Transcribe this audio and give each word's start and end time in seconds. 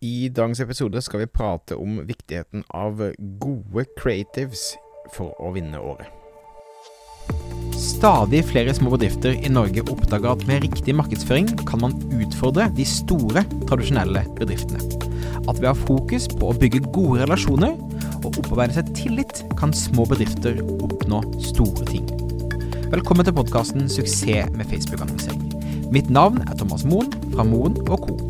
I 0.00 0.30
dagens 0.32 0.62
episode 0.64 1.00
skal 1.04 1.20
vi 1.20 1.26
prate 1.28 1.76
om 1.76 1.98
viktigheten 2.08 2.62
av 2.72 3.02
gode 3.42 3.82
creatives 3.98 4.70
for 5.12 5.34
å 5.36 5.50
vinne 5.52 5.76
året. 5.76 6.08
Stadig 7.76 8.40
flere 8.48 8.72
små 8.76 8.94
bedrifter 8.94 9.36
i 9.36 9.50
Norge 9.52 9.84
oppdager 9.92 10.30
at 10.32 10.46
med 10.48 10.64
riktig 10.64 10.94
markedsføring 10.96 11.52
kan 11.68 11.84
man 11.84 11.98
utfordre 12.16 12.70
de 12.78 12.88
store, 12.88 13.44
tradisjonelle 13.68 14.24
bedriftene. 14.40 14.80
At 15.44 15.60
ved 15.60 15.68
å 15.68 15.74
ha 15.74 15.76
fokus 15.82 16.30
på 16.32 16.48
å 16.48 16.56
bygge 16.56 16.86
gode 16.96 17.26
relasjoner 17.26 17.76
og 18.22 18.32
opparbeide 18.32 18.80
seg 18.80 18.96
tillit, 18.96 19.44
kan 19.60 19.76
små 19.76 20.08
bedrifter 20.08 20.64
oppnå 20.80 21.20
store 21.44 21.84
ting. 21.92 22.08
Velkommen 22.88 23.28
til 23.28 23.36
podkasten 23.36 23.84
'Suksess 23.84 24.48
med 24.56 24.64
Facebook-annonsering'. 24.72 25.92
Mitt 25.92 26.08
navn 26.08 26.40
er 26.48 26.56
Thomas 26.56 26.88
Moen 26.88 27.12
fra 27.34 27.44
Moen 27.44 27.76
Co. 27.84 28.29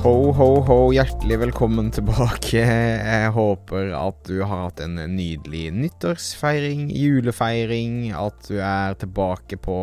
Ho, 0.00 0.30
ho, 0.32 0.46
ho, 0.64 0.76
hjertelig 0.96 1.36
velkommen 1.42 1.90
tilbake. 1.92 2.62
Jeg 2.62 3.32
håper 3.34 3.90
at 3.92 4.22
du 4.24 4.38
har 4.38 4.62
hatt 4.62 4.78
en 4.80 4.94
nydelig 5.12 5.66
nyttårsfeiring, 5.76 6.86
julefeiring, 6.88 8.06
at 8.16 8.48
du 8.48 8.62
er 8.64 8.96
tilbake 8.96 9.58
på 9.60 9.74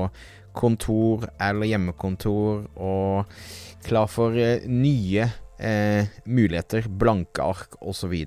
kontor 0.57 1.27
eller 1.37 1.69
hjemmekontor 1.69 2.65
og 2.73 3.37
klar 3.85 4.09
for 4.09 4.33
eh, 4.41 4.65
nye 4.65 5.27
eh, 5.61 6.09
muligheter, 6.25 6.89
blanke 6.89 7.45
ark 7.45 7.77
osv. 7.85 8.17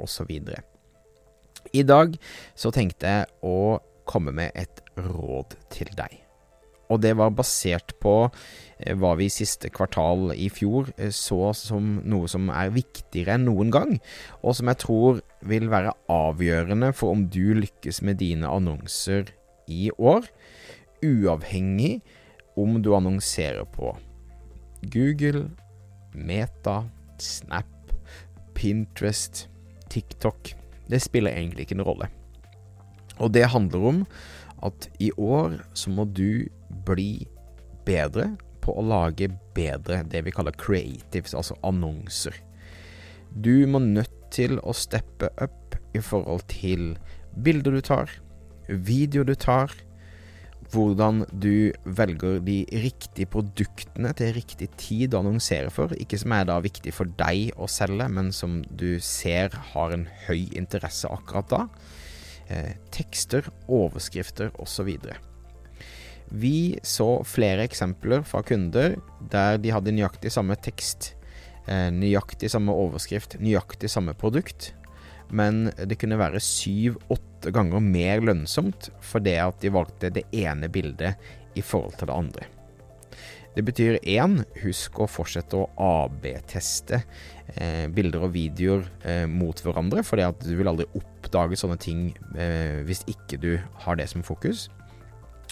osv. 0.00 0.32
I 1.76 1.84
dag 1.84 2.16
så 2.56 2.72
tenkte 2.72 3.12
jeg 3.12 3.30
å 3.44 3.76
komme 4.08 4.32
med 4.40 4.56
et 4.56 4.80
råd 4.96 5.60
til 5.68 5.92
deg. 6.00 6.29
Og 6.90 7.00
det 7.04 7.14
var 7.18 7.34
basert 7.34 7.94
på 8.02 8.14
eh, 8.26 8.96
hva 8.98 9.14
vi 9.18 9.28
i 9.28 9.32
siste 9.32 9.70
kvartal 9.72 10.34
i 10.34 10.48
fjor 10.52 10.90
eh, 10.96 11.12
så 11.14 11.52
som 11.56 12.00
noe 12.02 12.30
som 12.30 12.50
er 12.52 12.74
viktigere 12.74 13.38
enn 13.38 13.46
noen 13.48 13.70
gang, 13.74 13.96
og 14.42 14.56
som 14.58 14.70
jeg 14.72 14.82
tror 14.82 15.20
vil 15.46 15.70
være 15.72 15.94
avgjørende 16.10 16.92
for 16.96 17.14
om 17.14 17.26
du 17.30 17.54
lykkes 17.60 18.02
med 18.06 18.20
dine 18.22 18.50
annonser 18.50 19.30
i 19.70 19.88
år, 19.96 20.26
uavhengig 21.06 22.00
om 22.60 22.80
du 22.82 22.92
annonserer 22.96 23.64
på 23.72 23.94
Google, 24.90 25.46
Meta, 26.14 26.82
Snap, 27.20 27.94
Pinterest, 28.54 29.46
TikTok. 29.90 30.54
Det 30.90 31.00
spiller 31.02 31.36
egentlig 31.36 31.68
ikke 31.68 31.78
noen 31.78 31.92
rolle. 31.92 32.10
Og 33.20 33.32
det 33.34 33.50
handler 33.52 33.86
om 33.92 34.00
at 34.64 34.88
i 35.00 35.10
år 35.16 35.60
så 35.76 35.92
må 35.92 36.04
du 36.04 36.48
bli 36.86 37.26
bedre 37.86 38.34
på 38.60 38.76
å 38.76 38.84
lage 38.84 39.30
bedre 39.56 40.02
det 40.10 40.22
vi 40.26 40.34
kaller 40.34 40.56
creatives, 40.60 41.34
altså 41.34 41.56
annonser. 41.66 42.36
Du 43.30 43.66
må 43.70 43.80
nødt 43.82 44.16
til 44.34 44.58
å 44.62 44.74
steppe 44.76 45.30
up 45.42 45.76
i 45.96 46.02
forhold 46.02 46.44
til 46.50 46.94
bilder 47.34 47.78
du 47.78 47.84
tar, 47.84 48.10
videoer 48.68 49.26
du 49.30 49.34
tar, 49.38 49.72
hvordan 50.70 51.24
du 51.32 51.72
velger 51.84 52.38
de 52.46 52.60
riktige 52.84 53.26
produktene 53.30 54.12
til 54.18 54.34
riktig 54.36 54.68
tid 54.78 55.14
å 55.14 55.22
annonsere 55.24 55.70
for, 55.74 55.94
ikke 55.98 56.20
som 56.20 56.34
er 56.36 56.46
da 56.46 56.60
viktig 56.62 56.92
for 56.94 57.10
deg 57.18 57.50
å 57.58 57.66
selge, 57.70 58.06
men 58.12 58.30
som 58.34 58.60
du 58.70 59.00
ser 59.02 59.54
har 59.72 59.96
en 59.96 60.06
høy 60.28 60.46
interesse 60.58 61.10
akkurat 61.10 61.50
da. 61.50 61.64
Eh, 62.50 62.76
tekster, 62.94 63.46
overskrifter 63.66 64.54
osv. 64.62 64.92
Vi 66.30 66.78
så 66.86 67.22
flere 67.26 67.64
eksempler 67.66 68.22
fra 68.26 68.42
kunder 68.46 68.94
der 69.32 69.58
de 69.58 69.72
hadde 69.74 69.94
nøyaktig 69.94 70.30
samme 70.30 70.54
tekst, 70.62 71.14
eh, 71.66 71.88
nøyaktig 71.90 72.50
samme 72.52 72.74
overskrift, 72.74 73.38
nøyaktig 73.42 73.90
samme 73.90 74.14
produkt, 74.14 74.72
men 75.30 75.70
det 75.86 75.98
kunne 75.98 76.18
være 76.18 76.42
syv-åtte 76.42 77.52
ganger 77.54 77.82
mer 77.82 78.22
lønnsomt 78.22 78.90
fordi 79.06 79.36
at 79.42 79.60
de 79.62 79.74
valgte 79.74 80.10
det 80.14 80.26
ene 80.34 80.70
bildet 80.70 81.14
i 81.58 81.62
forhold 81.62 81.98
til 81.98 82.10
det 82.10 82.16
andre. 82.16 82.48
Det 83.50 83.64
betyr 83.66 83.96
én, 84.06 84.38
husk 84.62 85.00
å 85.02 85.08
fortsette 85.10 85.58
å 85.58 85.66
AB-teste 85.82 87.00
eh, 87.56 87.88
bilder 87.90 88.28
og 88.28 88.34
videoer 88.36 88.84
eh, 89.02 89.24
mot 89.26 89.58
hverandre, 89.58 90.04
fordi 90.06 90.28
du 90.44 90.52
vil 90.60 90.70
aldri 90.70 90.86
oppdage 90.94 91.58
sånne 91.58 91.78
ting 91.82 92.04
eh, 92.38 92.78
hvis 92.86 93.02
ikke 93.10 93.40
du 93.42 93.56
har 93.82 93.98
det 93.98 94.06
som 94.12 94.22
fokus. 94.22 94.68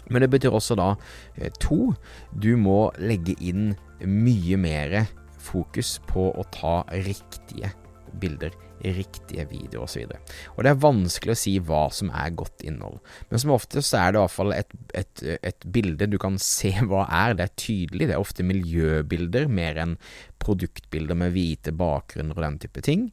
Men 0.09 0.25
det 0.25 0.31
betyr 0.33 0.55
også 0.55 0.79
da 0.79 0.93
eh, 1.37 1.53
to, 1.63 1.93
du 2.33 2.55
må 2.61 2.89
legge 3.01 3.37
inn 3.41 3.75
mye 4.05 4.61
mer 4.61 5.01
fokus 5.43 5.99
på 6.09 6.31
å 6.35 6.47
ta 6.55 6.81
riktige 6.93 7.73
bilder, 8.19 8.55
riktige 8.83 9.45
videoer 9.51 9.85
osv. 9.85 10.05
Og, 10.07 10.13
så 10.15 10.55
og 10.55 10.65
det 10.65 10.71
er 10.71 10.81
vanskelig 10.83 11.35
å 11.35 11.39
si 11.39 11.55
hva 11.63 11.83
som 11.95 12.11
er 12.15 12.35
godt 12.39 12.65
innhold, 12.67 12.99
men 13.29 13.43
som 13.43 13.53
oftest 13.55 13.95
er 13.97 14.15
det 14.15 14.21
i 14.21 14.25
hvert 14.25 14.35
fall 14.35 14.55
et, 14.57 14.75
et, 14.97 15.25
et 15.51 15.69
bilde 15.75 16.09
du 16.11 16.19
kan 16.21 16.39
se 16.43 16.73
hva 16.89 17.05
er. 17.07 17.37
Det 17.39 17.47
er 17.47 17.55
tydelig, 17.61 18.09
det 18.09 18.17
er 18.17 18.23
ofte 18.23 18.47
miljøbilder 18.47 19.49
mer 19.53 19.83
enn 19.85 19.97
produktbilder 20.43 21.19
med 21.19 21.35
hvite 21.35 21.75
bakgrunner 21.77 22.39
og 22.39 22.47
den 22.47 22.61
type 22.63 22.85
ting. 22.87 23.09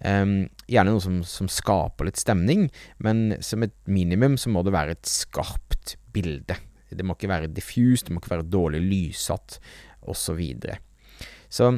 Um, 0.00 0.48
gjerne 0.70 0.96
noe 0.96 1.04
som, 1.04 1.20
som, 1.28 1.50
skaper 1.50 2.08
litt 2.08 2.20
stemning, 2.20 2.68
men 3.04 3.36
som 3.44 3.66
et 3.66 3.76
minimum 3.90 4.38
så 4.40 4.52
må 4.52 4.64
det 4.64 4.74
være 4.76 4.96
et 4.96 5.08
skarpt 5.08 5.69
bilde. 6.14 6.56
Det 6.90 7.06
må 7.06 7.14
ikke 7.14 7.30
være 7.30 7.52
diffused, 7.54 8.08
det 8.08 8.14
må 8.14 8.22
ikke 8.22 8.34
være 8.34 8.50
dårlig 8.50 8.80
lyssatt, 8.82 9.60
osv. 10.10 10.40
Så, 10.58 10.80
så 11.50 11.68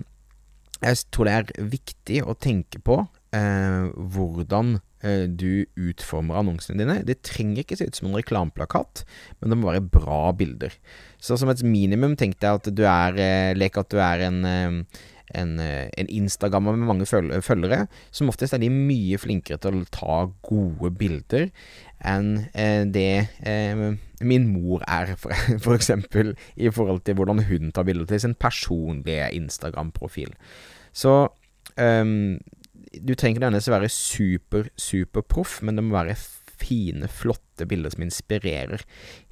jeg 0.82 1.02
tror 1.14 1.28
det 1.28 1.34
er 1.34 1.68
viktig 1.72 2.22
å 2.26 2.34
tenke 2.38 2.80
på 2.82 2.96
eh, 3.36 3.90
hvordan 4.14 4.76
eh, 5.04 5.28
du 5.28 5.64
utformer 5.78 6.40
annonsene 6.40 6.80
dine. 6.80 6.98
Det 7.06 7.20
trenger 7.26 7.62
ikke 7.62 7.78
se 7.78 7.86
ut 7.90 7.98
som 7.98 8.10
en 8.10 8.18
reklameplakat, 8.18 9.04
men 9.40 9.52
det 9.52 9.58
må 9.60 9.70
være 9.70 9.84
bra 9.94 10.24
bilder. 10.36 10.74
Så 11.22 11.38
som 11.38 11.52
et 11.52 11.62
minimum 11.66 12.16
tenk 12.18 12.40
deg 12.42 12.58
at 12.58 12.72
du 12.74 12.84
er 12.88 13.20
eh, 13.22 13.52
Lek 13.58 13.78
at 13.78 13.92
du 13.92 14.00
er 14.02 14.26
en 14.28 14.40
eh, 14.48 15.02
en, 15.38 15.58
eh, 15.60 15.88
en 15.98 16.08
Instagrammer 16.08 16.76
med 16.76 16.88
mange 16.88 17.06
følgere, 17.06 17.86
som 18.10 18.30
oftest 18.32 18.54
er 18.54 18.62
de 18.62 18.70
mye 18.72 19.18
flinkere 19.20 19.60
til 19.62 19.80
å 19.80 19.90
ta 19.94 20.18
gode 20.46 20.92
bilder 20.98 21.48
enn 22.02 22.48
eh, 22.58 22.82
det 22.90 23.28
eh, 23.46 23.84
min 24.22 24.48
mor 24.52 24.84
er, 24.88 25.14
for, 25.22 25.34
for, 25.58 25.76
eksempel, 25.76 26.34
i 26.56 26.70
forhold 26.70 27.04
til 27.06 27.18
hvordan 27.18 27.44
hun 27.48 27.72
tar 27.74 27.86
bilder 27.88 28.08
til 28.10 28.24
sin 28.26 28.34
personlige 28.34 29.30
Instagram-profil. 29.38 30.34
Så 30.92 31.14
um, 31.78 32.38
du 32.92 33.14
trenger 33.14 33.36
ikke 33.36 33.40
nødvendigvis 33.40 33.70
være 33.72 33.88
super, 33.88 34.68
superproff, 34.76 35.62
men 35.62 35.78
det 35.78 35.84
må 35.84 35.96
være 35.96 36.18
fine, 36.62 37.08
flotte 37.10 37.66
bilder 37.68 37.92
som 37.94 38.04
inspirerer. 38.06 38.84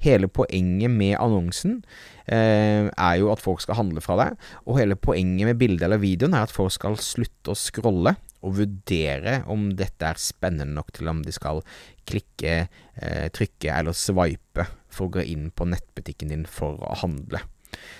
Hele 0.03 0.29
poenget 0.31 0.91
med 0.93 1.17
annonsen 1.19 1.79
eh, 2.25 2.87
er 2.91 3.15
jo 3.21 3.31
at 3.33 3.43
folk 3.43 3.63
skal 3.63 3.79
handle 3.79 4.03
fra 4.03 4.17
deg, 4.19 4.49
og 4.65 4.79
hele 4.79 4.99
poenget 4.99 5.49
med 5.49 5.61
bildet 5.61 5.87
eller 5.87 6.01
videoen 6.01 6.35
er 6.37 6.47
at 6.47 6.55
folk 6.55 6.73
skal 6.75 6.99
slutte 7.01 7.53
å 7.53 7.57
scrolle 7.57 8.15
og 8.41 8.57
vurdere 8.57 9.41
om 9.51 9.69
dette 9.77 10.07
er 10.07 10.21
spennende 10.21 10.73
nok 10.77 10.91
til 10.97 11.09
om 11.11 11.21
de 11.25 11.33
skal 11.33 11.61
klikke, 12.09 12.67
eh, 12.95 13.27
trykke 13.33 13.73
eller 13.73 13.97
swipe 13.97 14.65
for 14.91 15.07
å 15.07 15.15
gå 15.17 15.25
inn 15.33 15.49
på 15.53 15.67
nettbutikken 15.69 16.33
din 16.33 16.47
for 16.49 16.81
å 16.81 16.97
handle. 17.03 17.43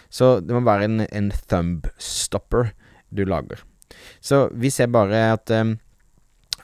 Så 0.09 0.39
det 0.43 0.55
må 0.55 0.63
være 0.65 0.89
en, 0.89 1.05
en 1.07 1.29
thumb 1.47 1.87
stopper 2.01 2.73
du 3.09 3.23
lager. 3.27 3.61
Så 4.23 4.47
vi 4.55 4.71
ser 4.73 4.91
bare 4.91 5.23
at 5.35 5.51
um, 5.53 5.77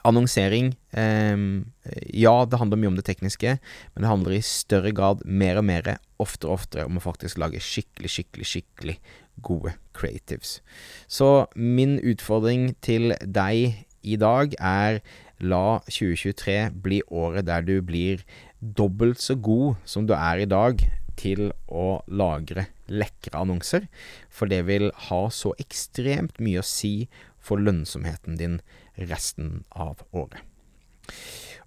annonsering 0.06 0.72
um, 0.92 1.66
Ja, 2.14 2.44
det 2.44 2.60
handler 2.60 2.80
mye 2.80 2.92
om 2.92 2.98
det 2.98 3.06
tekniske, 3.08 3.56
men 3.94 4.04
det 4.04 4.10
handler 4.10 4.36
i 4.36 4.42
større 4.44 4.92
grad, 4.94 5.24
mer 5.24 5.60
og 5.60 5.66
mer, 5.68 5.96
oftere 6.22 6.52
og 6.52 6.60
oftere, 6.60 6.86
om 6.88 7.00
å 7.00 7.04
faktisk 7.04 7.40
lage 7.40 7.62
skikkelig, 7.62 8.12
skikkelig, 8.14 8.48
skikkelig 8.52 8.96
gode 9.44 9.74
creatives. 9.96 10.58
Så 11.06 11.48
min 11.54 11.98
utfordring 12.02 12.72
til 12.84 13.14
deg 13.22 13.84
i 14.02 14.18
dag 14.18 14.54
er 14.58 15.00
la 15.38 15.80
2023 15.86 16.58
bli 16.82 17.02
året 17.14 17.46
der 17.46 17.66
du 17.66 17.78
blir 17.82 18.24
dobbelt 18.58 19.22
så 19.22 19.36
god 19.38 19.78
som 19.86 20.06
du 20.06 20.14
er 20.18 20.42
i 20.42 20.50
dag 20.50 20.82
til 21.18 21.50
å 21.66 22.00
lagre 22.06 22.68
lekre 22.88 23.36
annonser, 23.36 23.86
for 24.30 24.50
det 24.50 24.62
vil 24.68 24.88
ha 25.08 25.22
så 25.34 25.52
ekstremt 25.60 26.38
mye 26.42 26.62
å 26.62 26.66
si 26.66 27.08
for 27.48 27.60
lønnsomheten 27.64 28.38
din 28.40 28.60
resten 29.08 29.62
av 29.72 30.04
året. 30.12 30.44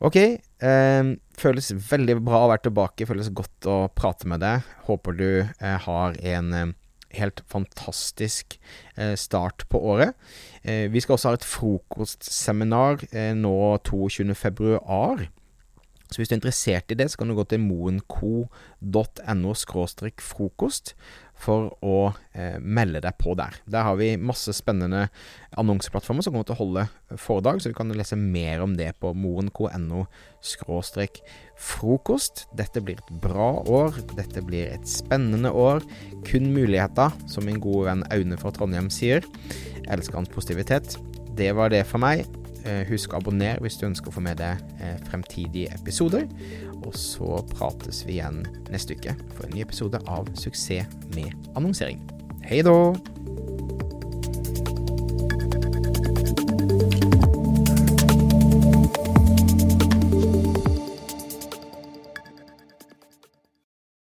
Ok, 0.02 0.18
eh, 0.18 1.08
føles 1.38 1.72
veldig 1.92 2.16
bra 2.26 2.46
å 2.46 2.52
være 2.52 2.66
tilbake. 2.70 3.06
Føles 3.10 3.30
godt 3.38 3.68
å 3.70 3.84
prate 3.94 4.30
med 4.30 4.42
deg. 4.42 4.66
Håper 4.88 5.18
du 5.18 5.28
eh, 5.44 5.78
har 5.86 6.18
en 6.18 6.54
eh, 6.58 6.72
helt 7.20 7.44
fantastisk 7.52 8.58
eh, 8.96 9.14
start 9.20 9.68
på 9.70 9.82
året. 9.94 10.18
Eh, 10.64 10.88
vi 10.90 11.04
skal 11.04 11.18
også 11.20 11.30
ha 11.30 11.38
et 11.38 11.46
frokostseminar 11.46 13.06
nå 13.38 13.54
22. 13.86 14.80
Så 16.12 16.20
hvis 16.20 16.28
du 16.28 16.36
er 16.36 16.42
interessert 16.42 16.92
i 16.92 16.98
det, 17.00 17.08
så 17.12 17.22
kan 17.22 17.32
du 17.32 17.38
gå 17.38 17.46
til 17.48 17.62
moenco.no 17.64 19.54
frokost 20.22 20.96
for 21.42 21.72
å 21.82 22.12
eh, 22.38 22.58
melde 22.60 23.02
deg 23.02 23.16
på 23.18 23.34
der. 23.40 23.56
Der 23.72 23.86
har 23.88 23.96
vi 23.98 24.12
masse 24.20 24.54
spennende 24.54 25.08
annonseplattformer 25.58 26.26
som 26.26 26.36
kommer 26.36 26.50
til 26.50 26.58
å 26.58 26.60
holde 26.60 26.84
foredrag, 27.16 27.62
så 27.62 27.72
du 27.72 27.78
kan 27.78 27.94
lese 27.96 28.20
mer 28.20 28.62
om 28.66 28.76
det 28.78 28.92
på 29.02 29.14
moenco.no 29.18 30.04
frokost. 31.62 32.46
Dette 32.60 32.84
blir 32.84 33.00
et 33.00 33.16
bra 33.24 33.54
år. 33.64 33.98
Dette 34.18 34.44
blir 34.46 34.76
et 34.76 34.88
spennende 34.90 35.54
år. 35.54 35.86
Kun 36.28 36.52
muligheter, 36.54 37.16
som 37.32 37.48
min 37.48 37.62
gode 37.64 37.88
venn 37.90 38.06
Aune 38.12 38.38
fra 38.42 38.54
Trondheim 38.56 38.92
sier. 38.94 39.26
Jeg 39.80 39.90
Elsker 39.92 40.22
hans 40.22 40.34
positivitet. 40.34 41.00
Det 41.38 41.54
var 41.58 41.74
det 41.74 41.86
for 41.90 42.04
meg. 42.04 42.41
Eh, 42.62 42.84
husk 42.92 43.14
å 43.14 43.18
abonnere 43.18 43.64
hvis 43.64 43.80
du 43.82 43.88
ønsker 43.88 44.12
å 44.12 44.16
få 44.16 44.22
med 44.22 44.38
deg 44.42 44.62
eh, 44.82 44.98
fremtidige 45.10 45.72
episoder. 45.80 46.28
Og 46.82 46.94
så 46.98 47.40
prates 47.54 48.04
vi 48.06 48.20
igjen 48.20 48.44
neste 48.70 48.98
uke 48.98 49.16
for 49.34 49.48
en 49.48 49.56
ny 49.58 49.66
episode 49.66 50.02
av 50.06 50.30
Suksess 50.38 50.90
med 51.16 51.34
annonsering. 51.56 52.04
Hei 52.46 52.62
da! 52.66 52.78